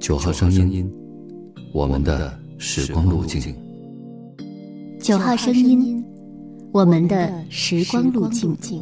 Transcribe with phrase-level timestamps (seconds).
[0.00, 0.90] 九号声音，
[1.72, 3.54] 我们的时光路径。
[5.00, 6.02] 九号声音，
[6.72, 8.80] 我们的时光路径。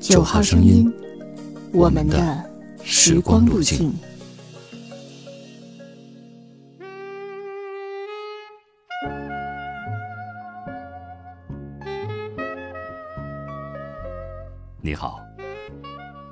[0.00, 0.90] 九号声音，
[1.72, 2.50] 我们的
[2.82, 3.92] 时光路径。
[14.80, 15.20] 你好，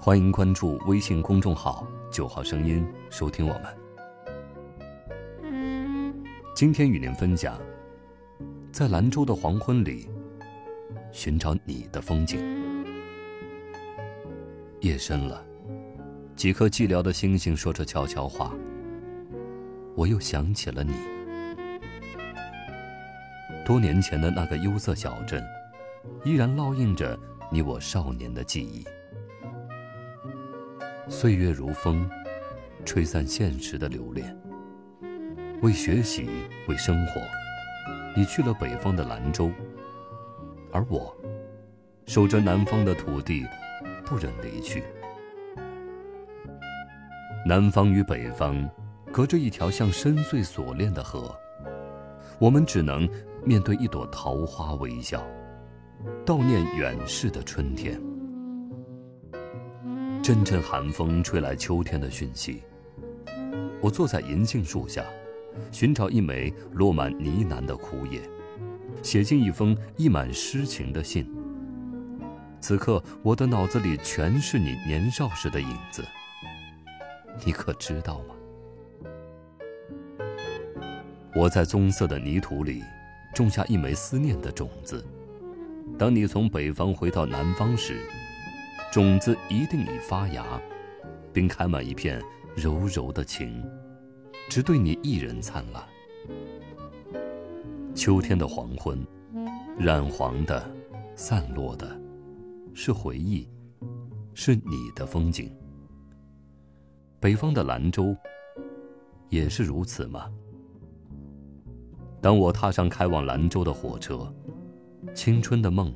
[0.01, 3.65] 欢迎关注微信公众号“九号声音”，收听我们。
[6.55, 7.61] 今天与您分享，
[8.73, 10.09] 在兰州的黄昏里，
[11.13, 12.41] 寻找你的风景。
[14.81, 15.45] 夜深了，
[16.35, 18.55] 几颗寂寥的星星说着悄悄话。
[19.95, 20.93] 我又想起了你，
[23.65, 25.45] 多年前的那个幽色小镇，
[26.25, 27.19] 依然烙印着。
[27.51, 28.85] 你我少年的记忆，
[31.11, 32.09] 岁月如风，
[32.85, 34.37] 吹散现实的留恋。
[35.63, 36.29] 为学习，
[36.69, 37.21] 为生活，
[38.15, 39.51] 你去了北方的兰州，
[40.71, 41.17] 而我，
[42.05, 43.47] 守着南方的土地，
[44.05, 44.85] 不忍离去。
[47.47, 48.69] 南方与北方，
[49.11, 51.35] 隔着一条像深邃锁链的河，
[52.39, 53.09] 我们只能
[53.43, 55.27] 面对一朵桃花微笑。
[56.27, 57.99] 悼念远逝的春天。
[60.29, 62.63] 阵阵寒风吹来秋天的讯息。
[63.81, 65.03] 我坐在银杏树下，
[65.73, 68.21] 寻找一枚落满呢喃的枯叶，
[69.03, 71.35] 写进一封溢满诗情的信。
[72.61, 76.05] 此刻，我的脑子里全是你年少时的影子。
[77.47, 78.35] 你可知道吗？
[81.35, 82.83] 我在棕色的泥土里，
[83.35, 85.03] 种下一枚思念的种子。
[85.99, 88.03] 当你从北方回到南方时，
[88.91, 90.45] 种子一定已发芽，
[91.33, 92.23] 并开满一片
[92.57, 93.63] 柔柔的情，
[94.49, 95.83] 只对你一人灿烂。
[97.95, 98.99] 秋天的黄昏，
[99.79, 100.69] 染黄的、
[101.15, 102.01] 散落的，
[102.73, 103.47] 是回忆，
[104.33, 105.55] 是你的风景。
[107.21, 108.17] 北方的兰州，
[109.29, 110.31] 也是如此吗？
[112.23, 114.33] 当我踏上开往兰州的火车。
[115.15, 115.95] 青春的梦，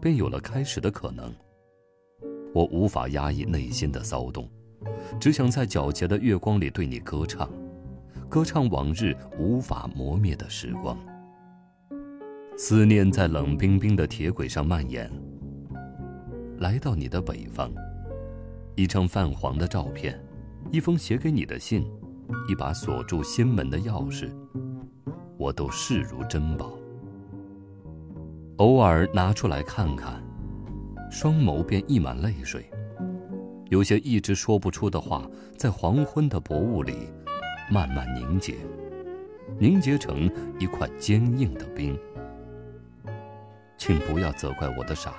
[0.00, 1.32] 便有了开始的可能。
[2.52, 4.48] 我无法压抑内心的骚动，
[5.18, 7.48] 只想在皎洁的月光里对你歌唱，
[8.28, 10.98] 歌唱往日无法磨灭的时光。
[12.56, 15.10] 思念在冷冰冰的铁轨上蔓延。
[16.58, 17.72] 来到你的北方，
[18.76, 20.22] 一张泛黄的照片，
[20.70, 21.84] 一封写给你的信，
[22.48, 24.30] 一把锁住心门的钥匙，
[25.38, 26.72] 我都视如珍宝。
[28.58, 30.22] 偶尔拿出来看看，
[31.12, 32.64] 双眸便溢满泪水。
[33.68, 35.28] 有些一直说不出的话，
[35.58, 37.10] 在黄昏的薄雾里
[37.70, 38.56] 慢慢凝结，
[39.58, 41.96] 凝结成一块坚硬的冰。
[43.76, 45.16] 请不要责怪我的傻。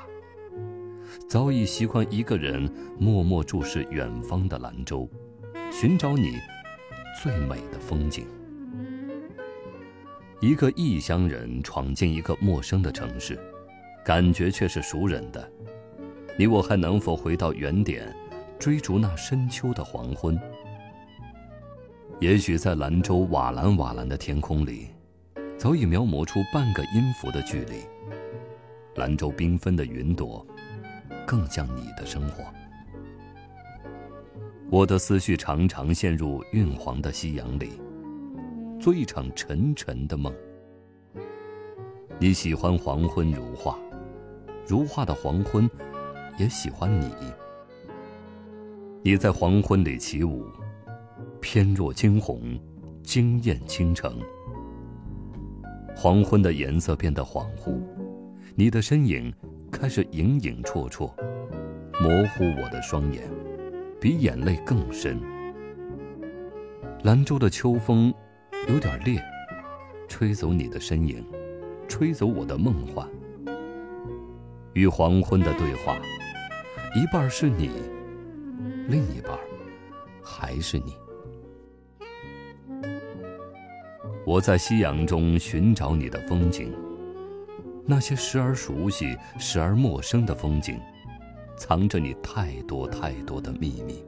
[1.29, 2.67] 早已习惯一个人
[2.97, 5.07] 默默注视远方的兰州，
[5.71, 6.39] 寻找你
[7.21, 8.25] 最美的风景。
[10.39, 13.39] 一个异乡人闯进一个陌生的城市，
[14.03, 15.51] 感觉却是熟人的。
[16.37, 18.13] 你我还能否回到原点，
[18.57, 20.39] 追逐那深秋的黄昏？
[22.19, 24.87] 也许在兰州瓦蓝瓦蓝的天空里，
[25.57, 27.83] 早已描摹出半个音符的距离。
[28.95, 30.45] 兰州缤纷的云朵，
[31.25, 32.43] 更像你的生活。
[34.69, 37.71] 我的思绪常常陷入晕黄的夕阳里。
[38.79, 40.33] 做一场沉沉的梦。
[42.19, 43.79] 你喜欢黄昏如画，
[44.67, 45.69] 如画的黄昏，
[46.37, 47.11] 也喜欢你。
[49.01, 50.45] 你在黄昏里起舞，
[51.41, 52.59] 翩若惊鸿，
[53.03, 54.19] 惊艳倾城。
[55.95, 57.79] 黄昏的颜色变得恍惚，
[58.55, 59.33] 你的身影
[59.71, 61.11] 开始影影绰绰，
[62.01, 63.23] 模糊我的双眼，
[63.99, 65.19] 比眼泪更深。
[67.03, 68.13] 兰州的秋风。
[68.69, 69.21] 有点烈，
[70.07, 71.21] 吹走你的身影，
[71.85, 73.05] 吹走我的梦幻。
[74.71, 75.97] 与黄昏的对话，
[76.95, 77.71] 一半是你，
[78.87, 79.35] 另一半
[80.21, 80.95] 还是你。
[84.23, 86.71] 我在夕阳中寻找你的风景，
[87.83, 90.79] 那些时而熟悉、时而陌生的风景，
[91.57, 94.05] 藏着你太多太多的秘密。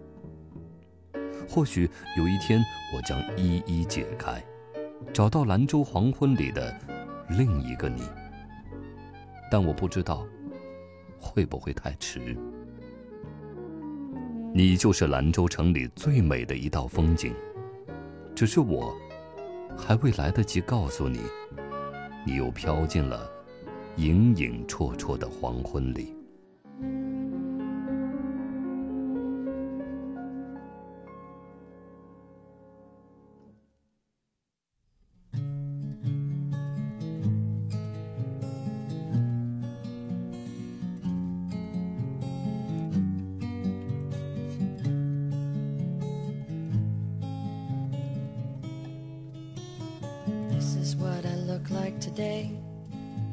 [1.50, 1.90] 或许
[2.20, 2.64] 有一天，
[2.96, 4.44] 我将一一解开，
[5.12, 6.72] 找到兰州黄昏里的
[7.30, 8.04] 另一个你。
[9.50, 10.24] 但我不知道，
[11.26, 12.38] 会不会太迟。
[14.54, 17.34] 你就是兰州城里最美的一道风景。
[18.34, 18.96] 只是我，
[19.76, 21.20] 还未来得及告诉你，
[22.26, 23.30] 你又飘进了
[23.98, 26.15] 影影绰绰的黄昏里。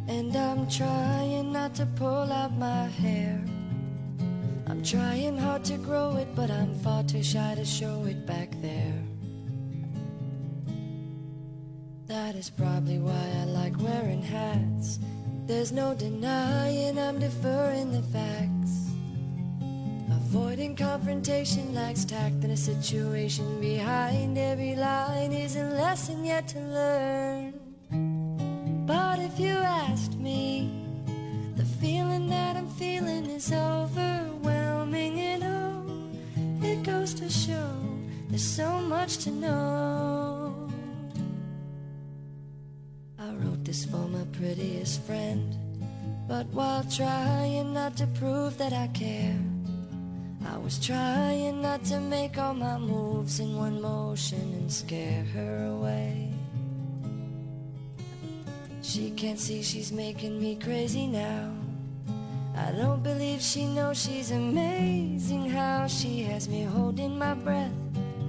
[0.08, 3.42] And I'm trying not to pull out my hair.
[4.66, 8.50] I'm trying hard to grow it, but I'm far too shy to show it back
[8.60, 9.02] there.
[12.06, 14.98] That is probably why I like wearing hats.
[15.46, 18.90] There's no denying I'm deferring the facts.
[20.10, 26.60] Avoiding confrontation lacks tact in a situation behind every line is a lesson yet to
[26.60, 27.71] learn.
[28.86, 30.70] But if you asked me,
[31.56, 37.70] the feeling that I'm feeling is overwhelming, and oh, it goes to show
[38.28, 40.68] there's so much to know.
[43.18, 45.54] I wrote this for my prettiest friend,
[46.26, 49.38] but while trying not to prove that I care.
[50.46, 55.66] I was trying not to make all my moves in one motion and scare her
[55.66, 56.31] away.
[58.92, 61.50] She can't see she's making me crazy now.
[62.54, 67.72] I don't believe she knows she's amazing how she has me holding my breath.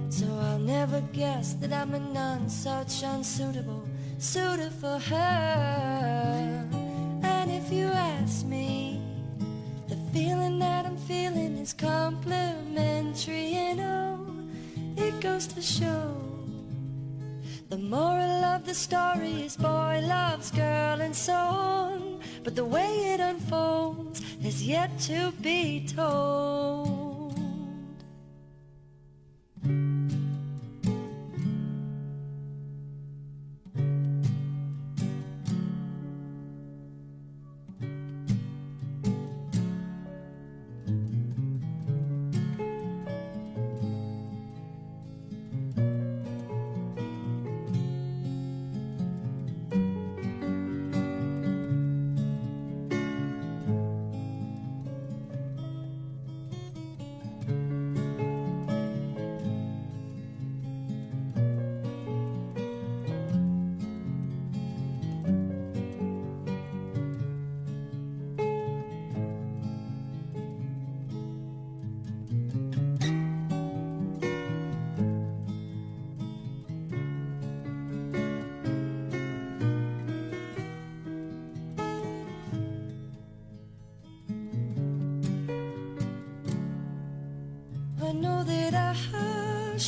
[0.08, 3.84] So I'll never guess that I'm a none such unsuitable
[4.16, 6.66] suitor for her.
[7.22, 9.02] And if you ask me,
[9.86, 14.26] the feeling that I'm feeling is complimentary, and oh,
[14.96, 16.33] it goes to show
[17.74, 22.20] the moral of the story is boy loves girl and so on.
[22.44, 26.83] But the way it unfolds is yet to be told.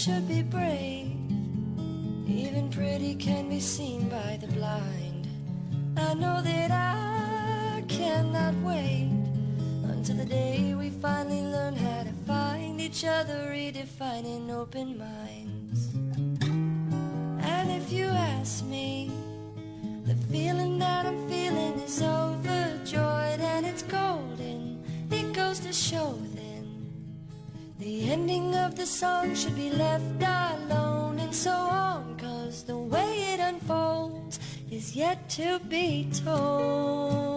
[0.07, 1.11] Should be brave.
[2.29, 5.27] Even pretty can be seen by the blind.
[5.97, 9.11] I know that I cannot wait
[9.83, 15.89] until the day we finally learn how to find each other, redefining open minds.
[17.45, 19.11] And if you ask me,
[20.05, 24.85] the feeling that I'm feeling is overjoyed and it's golden.
[25.11, 26.13] It goes to show
[27.87, 33.33] the ending of the song should be left alone and so on, cause the way
[33.33, 34.41] it unfolds
[34.73, 37.36] is yet to be told.